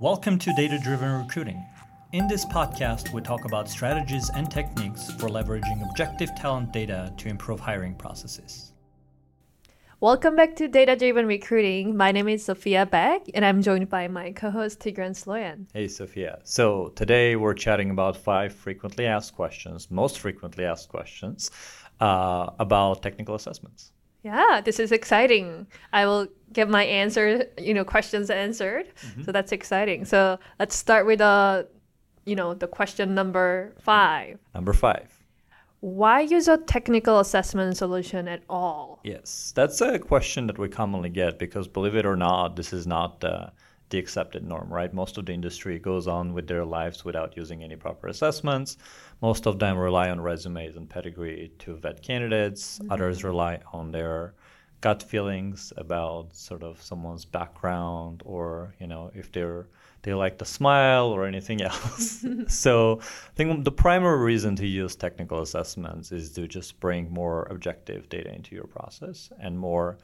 [0.00, 1.66] Welcome to Data Driven Recruiting.
[2.12, 7.28] In this podcast, we talk about strategies and techniques for leveraging objective talent data to
[7.28, 8.74] improve hiring processes.
[9.98, 11.96] Welcome back to Data Driven Recruiting.
[11.96, 15.66] My name is Sophia Beck, and I'm joined by my co host Tigran Sloyan.
[15.74, 16.38] Hey, Sophia.
[16.44, 21.50] So today we're chatting about five frequently asked questions, most frequently asked questions
[22.00, 23.90] uh, about technical assessments.
[24.22, 25.66] Yeah, this is exciting.
[25.92, 28.86] I will get my answer, you know, questions answered.
[29.02, 29.22] Mm-hmm.
[29.24, 30.04] So that's exciting.
[30.04, 31.64] So let's start with uh,
[32.28, 34.38] you know, the question number five.
[34.54, 35.10] Number five.
[35.80, 39.00] Why use a technical assessment solution at all?
[39.02, 42.86] Yes, that's a question that we commonly get because, believe it or not, this is
[42.86, 43.50] not uh,
[43.90, 44.92] the accepted norm, right?
[44.92, 48.76] Most of the industry goes on with their lives without using any proper assessments.
[49.22, 52.78] Most of them rely on resumes and pedigree to vet candidates.
[52.78, 52.92] Mm-hmm.
[52.92, 54.34] Others rely on their
[54.80, 59.66] gut feelings about sort of someone's background or, you know, if they're
[60.02, 62.24] they like the smile or anything else.
[62.46, 67.44] so I think the primary reason to use technical assessments is to just bring more
[67.50, 69.98] objective data into your process and more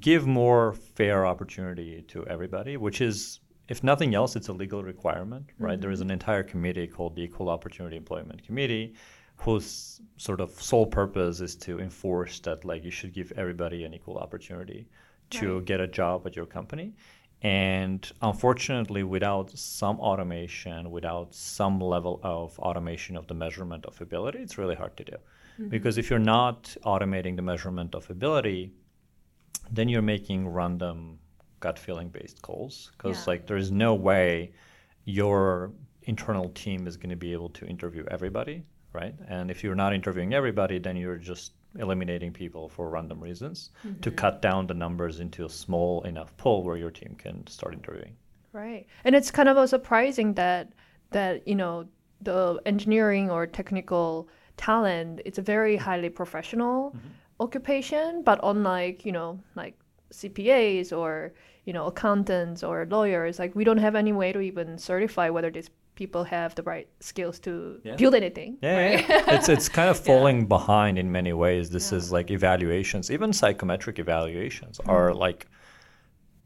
[0.00, 5.46] give more fair opportunity to everybody, which is if nothing else, it's a legal requirement,
[5.58, 5.74] right?
[5.74, 5.80] Mm-hmm.
[5.80, 8.94] There is an entire committee called the Equal Opportunity Employment Committee,
[9.36, 13.94] whose sort of sole purpose is to enforce that like you should give everybody an
[13.94, 14.88] equal opportunity
[15.30, 15.64] to right.
[15.64, 16.92] get a job at your company.
[17.42, 24.38] And unfortunately, without some automation, without some level of automation of the measurement of ability,
[24.40, 25.16] it's really hard to do.
[25.16, 25.68] Mm-hmm.
[25.68, 28.72] Because if you're not automating the measurement of ability,
[29.70, 31.18] then you're making random
[31.60, 32.92] gut feeling based calls.
[32.96, 33.32] Because yeah.
[33.32, 34.52] like there's no way
[35.04, 35.72] your
[36.02, 39.14] internal team is going to be able to interview everybody, right?
[39.28, 44.00] And if you're not interviewing everybody, then you're just eliminating people for random reasons mm-hmm.
[44.00, 47.72] to cut down the numbers into a small enough pool where your team can start
[47.72, 48.14] interviewing.
[48.52, 48.86] Right.
[49.04, 50.72] And it's kind of surprising that
[51.10, 51.86] that, you know,
[52.20, 57.08] the engineering or technical talent it's a very highly professional mm-hmm.
[57.40, 59.78] Occupation, but unlike, you know, like
[60.12, 61.32] CPAs or,
[61.64, 65.50] you know, accountants or lawyers, like we don't have any way to even certify whether
[65.50, 67.96] these people have the right skills to yeah.
[67.96, 68.58] build anything.
[68.62, 69.08] Yeah, right?
[69.08, 69.24] yeah.
[69.34, 70.46] it's it's kind of falling yeah.
[70.46, 71.70] behind in many ways.
[71.70, 74.90] This is like evaluations, even psychometric evaluations mm-hmm.
[74.90, 75.46] are like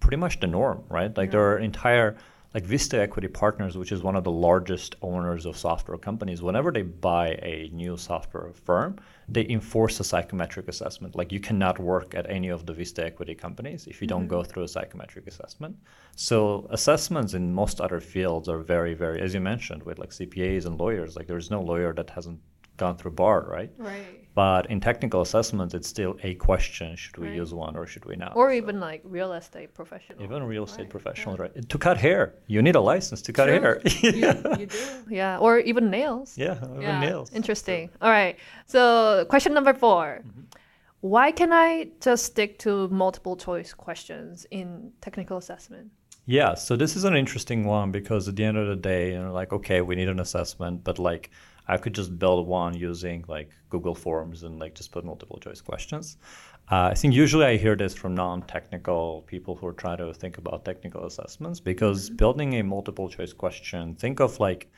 [0.01, 1.17] pretty much the norm, right?
[1.17, 2.17] Like there are entire
[2.55, 6.73] like Vista Equity Partners, which is one of the largest owners of software companies, whenever
[6.73, 8.99] they buy a new software firm,
[9.29, 11.17] they enforce a psychometric assessment.
[11.17, 14.31] Like you cannot work at any of the Vista Equity companies if you don't mm-hmm.
[14.31, 15.77] go through a psychometric assessment.
[16.15, 20.67] So assessments in most other fields are very, very, as you mentioned, with like CPAs
[20.67, 21.17] and lawyers.
[21.17, 22.41] Like there's no lawyer that hasn't
[22.76, 23.70] gone through bar, right?
[23.78, 24.22] Right.
[24.34, 27.37] But in technical assessments, it's still a question: should we right.
[27.37, 28.37] use one or should we not?
[28.37, 30.22] Or so even like real estate professional.
[30.22, 30.91] Even real estate right.
[30.91, 31.44] professionals, yeah.
[31.44, 31.69] right?
[31.69, 33.81] To cut hair, you need a license to cut hair.
[34.03, 34.78] you, you, do,
[35.10, 35.38] yeah.
[35.38, 36.37] Or even nails.
[36.37, 37.00] Yeah, even yeah.
[37.00, 37.32] nails.
[37.32, 37.88] Interesting.
[37.88, 37.98] So.
[38.03, 38.37] All right.
[38.66, 40.43] So question number 4 mm-hmm.
[41.00, 45.93] Why can I just stick to multiple choice questions in technical assessment?
[46.26, 49.22] Yeah, so this is an interesting one because at the end of the day, you
[49.22, 51.31] know, like, okay, we need an assessment, but like,
[51.69, 55.60] I could just build one using like Google Forms and like just put multiple choice
[55.60, 56.16] questions.
[56.71, 60.38] Uh, I think usually I hear this from non-technical people who are trying to think
[60.38, 62.16] about technical assessments because mm-hmm.
[62.16, 64.69] building a multiple choice question, think of like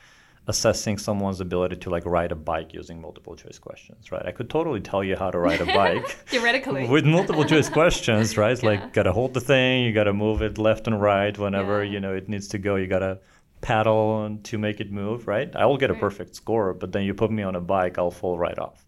[0.47, 4.25] assessing someone's ability to like ride a bike using multiple choice questions, right?
[4.25, 8.37] I could totally tell you how to ride a bike theoretically with multiple choice questions,
[8.37, 8.57] right?
[8.63, 8.69] yeah.
[8.69, 11.91] Like gotta hold the thing, you gotta move it left and right whenever yeah.
[11.91, 12.75] you know it needs to go.
[12.75, 13.19] You gotta
[13.61, 15.53] paddle to make it move, right?
[15.55, 18.11] I will get a perfect score, but then you put me on a bike, I'll
[18.11, 18.85] fall right off.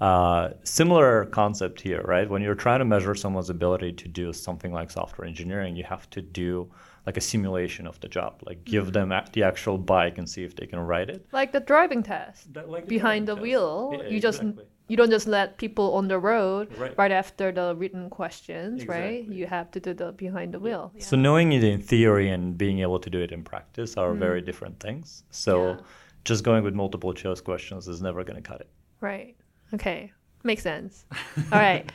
[0.00, 2.28] Uh, similar concept here, right?
[2.28, 6.08] When you're trying to measure someone's ability to do something like software engineering, you have
[6.10, 6.70] to do
[7.06, 9.10] like a simulation of the job, like give mm-hmm.
[9.10, 11.24] them the actual bike and see if they can ride it.
[11.32, 12.52] Like the driving test.
[12.52, 13.42] That, like the behind driving the test.
[13.42, 14.52] wheel, yeah, you exactly.
[14.52, 18.82] just you don't just let people on the road right, right after the written questions,
[18.82, 19.04] exactly.
[19.04, 19.24] right?
[19.28, 20.92] You have to do the behind the wheel.
[20.94, 21.04] Yeah.
[21.04, 24.18] So knowing it in theory and being able to do it in practice are mm.
[24.18, 25.24] very different things.
[25.30, 25.76] So yeah.
[26.24, 28.68] just going with multiple choice questions is never going to cut it.
[29.00, 29.36] Right.
[29.74, 30.12] Okay.
[30.44, 31.04] Makes sense.
[31.52, 31.90] All right.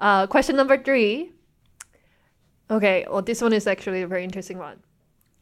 [0.00, 1.32] Uh, question number three.
[2.70, 3.06] Okay.
[3.08, 4.82] Well, this one is actually a very interesting one.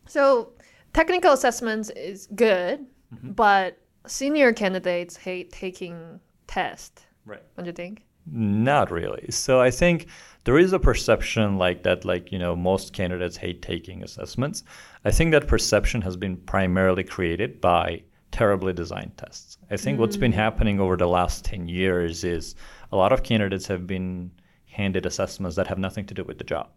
[0.06, 0.52] So
[0.92, 3.30] technical assessments is good, mm-hmm.
[3.32, 6.20] but senior candidates hate taking
[6.50, 7.06] test.
[7.24, 7.42] Right.
[7.54, 8.04] What do you think?
[8.26, 9.26] Not really.
[9.30, 10.08] So I think
[10.44, 14.64] there is a perception like that, like, you know, most candidates hate taking assessments.
[15.04, 18.02] I think that perception has been primarily created by
[18.32, 19.58] terribly designed tests.
[19.70, 20.00] I think mm.
[20.00, 20.42] what's been mm.
[20.44, 22.54] happening over the last 10 years is
[22.92, 24.30] a lot of candidates have been
[24.66, 26.68] handed assessments that have nothing to do with the job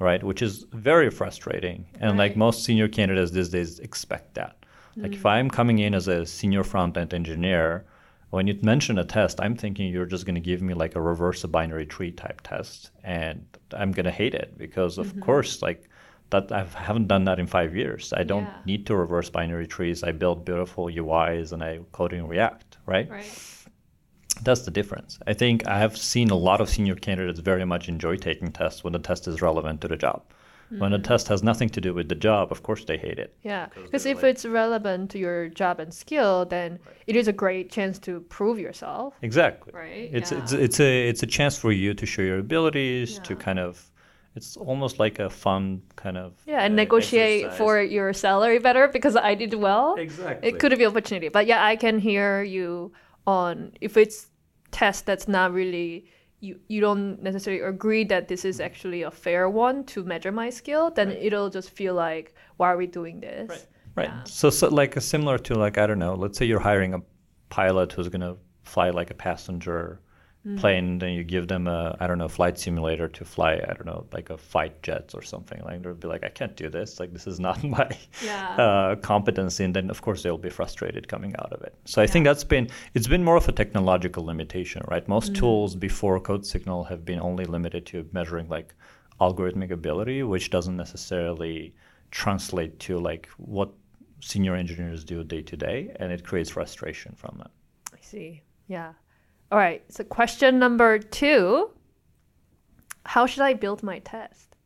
[0.00, 0.22] right?
[0.22, 1.84] Which is very frustrating.
[2.00, 4.64] And like most senior candidates these days expect that.
[4.96, 7.84] Like if I'm coming in as a senior front end engineer,
[8.30, 11.00] when you mention a test, I'm thinking you're just going to give me like a
[11.00, 15.20] reverse a binary tree type test, and I'm going to hate it because of mm-hmm.
[15.20, 15.88] course like
[16.30, 18.12] that I haven't done that in five years.
[18.14, 18.54] I don't Yeah.
[18.66, 20.02] need to reverse binary trees.
[20.02, 23.08] I build beautiful UIs and I code in React, right?
[23.08, 23.40] Right.
[24.42, 25.18] That's the difference.
[25.26, 28.84] I think I have seen a lot of senior candidates very much enjoy taking tests
[28.84, 30.22] when the test is relevant to the job.
[30.70, 33.34] When a test has nothing to do with the job, of course they hate it.
[33.42, 37.26] Yeah, Because because if like- it's relevant to your job and skill, then it is
[37.26, 39.14] a great chance to prove yourself.
[39.22, 39.72] Exactly.
[39.74, 40.58] Right, It's it's yeah.
[40.58, 43.90] it's a it's a chance for you to show your abilities to kind of.
[44.36, 46.34] It's almost like a fun kind of.
[46.46, 47.58] Yeah, and uh, negotiate exercise.
[47.58, 49.96] for your salary better because I did well.
[49.96, 50.48] Exactly.
[50.48, 52.92] It could be an opportunity, but yeah, I can hear you
[53.26, 54.28] on if it's
[54.70, 56.04] test that's not really
[56.40, 58.64] you you don't necessarily agree that this is mm.
[58.64, 62.76] actually a fair one to measure my skill, then it'll just feel like why are
[62.76, 63.48] we doing this?
[63.48, 63.66] Right.
[63.96, 64.08] Right.
[64.08, 64.22] Yeah.
[64.24, 66.14] So, so like a similar to like I don't know.
[66.14, 67.00] Let's say you're hiring a
[67.48, 70.00] pilot who's gonna fly like a passenger
[70.48, 70.56] Mm-hmm.
[70.60, 73.84] plane, then you give them a I don't know flight simulator to fly I don't
[73.86, 75.60] know like a fight jets or something.
[75.62, 76.98] Like they'll be like I can't do this.
[77.00, 77.88] Like this is not my
[78.24, 78.54] Yeah.
[78.56, 81.74] uh, competency, and then of course they'll be frustrated coming out of it.
[81.84, 85.06] So I think that's been it's been more of a technological limitation, right?
[85.08, 85.40] Most Mm-hmm.
[85.40, 88.74] tools before CodeSignal have been only limited to measuring like
[89.20, 91.74] algorithmic ability, which doesn't necessarily
[92.10, 93.70] translate to like what
[94.20, 97.50] senior engineers do day to day, and it creates frustration from that.
[97.92, 98.42] I see.
[98.68, 98.92] Yeah.
[99.50, 99.82] All right.
[99.92, 101.70] So question number two.
[103.06, 104.56] How should I build my test?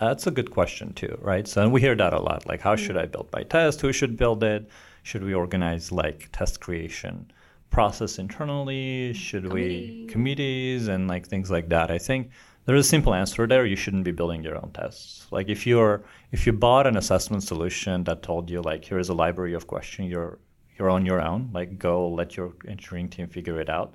[0.00, 1.46] That's a good question too, right?
[1.46, 2.46] So and we hear that a lot.
[2.46, 3.80] Like, how should I build my test?
[3.80, 4.70] Who should build it?
[5.02, 7.30] Should we organize like test creation
[7.70, 9.12] process internally?
[9.12, 11.90] Should we committees and like things like that?
[11.90, 12.30] I think
[12.64, 13.66] there's a simple answer there.
[13.66, 15.26] You shouldn't be building your own tests.
[15.30, 16.02] Like if you're
[16.32, 19.66] if you bought an assessment solution that told you like here is a library of
[19.66, 20.38] questions, you're
[20.78, 21.50] you're on your own.
[21.52, 23.94] Like go let your engineering team figure it out.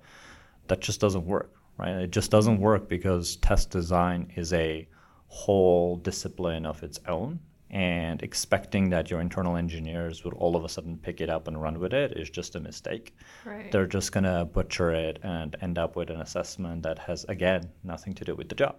[0.68, 1.96] That just doesn't work, right?
[1.96, 4.88] It just doesn't work because test design is a
[5.28, 7.40] whole discipline of its own
[7.76, 11.62] and expecting that your internal engineers would all of a sudden pick it up and
[11.62, 13.14] run with it is just a mistake.
[13.44, 13.70] Right.
[13.70, 17.70] They're just going to butcher it and end up with an assessment that has, again,
[17.84, 18.78] nothing to do with the job.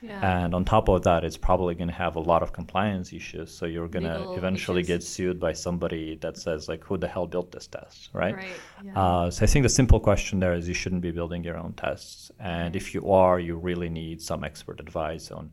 [0.00, 0.44] Yeah.
[0.44, 3.50] And on top of that, it's probably going to have a lot of compliance issues.
[3.50, 4.88] So you're going to eventually issues.
[4.88, 8.36] get sued by somebody that says, like, who the hell built this test, right?
[8.36, 8.46] Right.
[8.84, 9.02] Yeah.
[9.02, 11.72] Uh, so I think the simple question there is you shouldn't be building your own
[11.72, 12.30] tests.
[12.38, 15.50] And if you are, you really need some expert advice on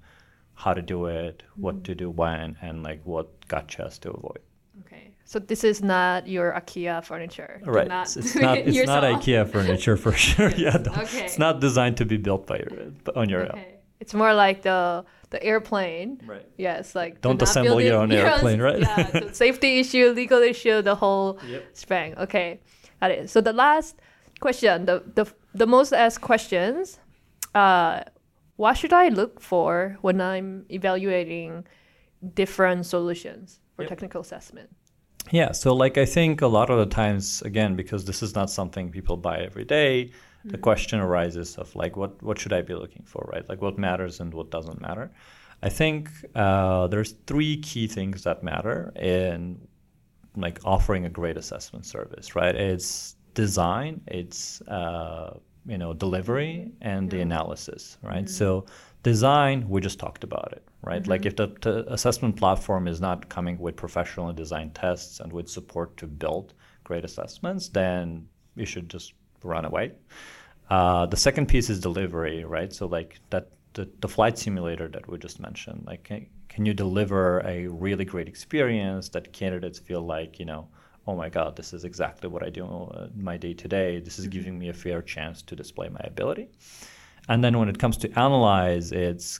[0.56, 1.84] how to do it, what Mm.
[1.86, 4.40] to do when, and like what gotchas to avoid.
[4.86, 5.12] okay.
[5.26, 7.60] So this is not your IKEA furniture.
[7.66, 7.88] Right.
[7.88, 9.04] not It's, it's not it it's not.
[9.04, 10.52] IKEA furniture for sure.
[10.58, 10.78] yeah.
[10.86, 10.92] no.
[11.04, 11.26] Okay.
[11.26, 12.72] It's not designed to be built by your
[13.16, 13.62] on your own.
[14.00, 16.20] It's more like the the airplane.
[16.28, 16.46] Right.
[16.58, 18.80] Yes, like Don't assemble your own airplane, right?
[18.80, 21.40] yeah, so safety issue, legal issue, the whole
[21.74, 22.14] shebang.
[22.26, 22.60] Okay,
[23.02, 23.30] got it.
[23.30, 23.96] So the last
[24.40, 25.26] question, the the
[25.56, 27.00] the most asked questions,
[27.56, 28.04] uh,
[28.56, 31.66] what should I look for when I'm evaluating
[32.34, 33.90] different solutions for Yep.
[33.90, 34.70] technical assessment?
[35.32, 38.50] Yeah, so like I think a lot of the times, again, because this is not
[38.50, 40.12] something people buy every day,
[40.46, 43.48] the question arises of like, what what should I be looking for, right?
[43.48, 45.10] Like, what matters and what doesn't matter.
[45.62, 49.66] I think uh, there's three key things that matter in
[50.36, 52.54] like offering a great assessment service, right?
[52.54, 57.32] It's design, it's uh, you know delivery, and the mm-hmm.
[57.32, 58.26] analysis, right?
[58.26, 58.28] Mm-hmm.
[58.28, 58.66] So
[59.04, 61.06] design, we just talked about it, right?
[61.06, 61.28] Like mm-hmm.
[61.28, 65.96] if the, the assessment platform is not coming with professionally designed tests and with support
[65.98, 66.54] to build
[66.84, 69.92] great assessments, then you should just run away.
[70.70, 72.72] Uh, the second piece is delivery, right?
[72.74, 76.74] So like that the, the flight simulator that we just mentioned, like can, can you
[76.74, 80.68] deliver a really great experience that candidates feel like, you know,
[81.08, 84.00] oh my God, this is exactly what I do uh, my day to day.
[84.00, 86.50] This is giving me a fair chance to display my ability.
[87.30, 89.40] And then when it comes to analyze, it's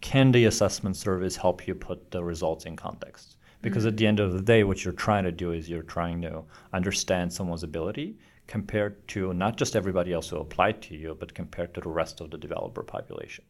[0.00, 3.36] can the assessment service help you put the results in context?
[3.62, 6.20] Because at the end of the day, what you're trying to do is you're trying
[6.22, 11.32] to understand someone's ability compared to not just everybody else who applied to you, but
[11.32, 13.44] compared to the rest of the developer population.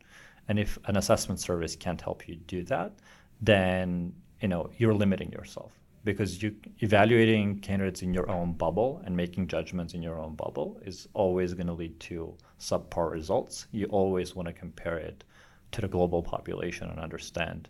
[0.46, 2.92] And if an assessment service can't help you do that,
[3.40, 5.72] then you know you're limiting yourself
[6.04, 10.78] because you evaluating candidates in your own bubble and making judgments in your own bubble
[10.84, 13.66] is always going to lead to subpar results.
[13.72, 15.24] You always want to compare it
[15.72, 17.68] to the global population and understand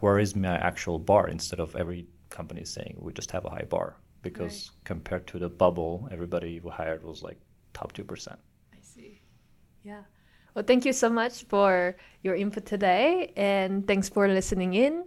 [0.00, 3.66] where is my actual bar instead of every company saying we just have a high
[3.68, 7.38] bar because compared to the bubble everybody we hired was like
[7.74, 8.28] top 2%.
[8.28, 9.20] I see.
[9.82, 10.02] Yeah.
[10.54, 15.04] Well, thank you so much for your input today, and thanks for listening in.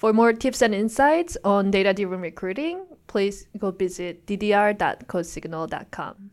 [0.00, 6.30] For more tips and insights on data driven recruiting, please go visit ddr.codesignal.com.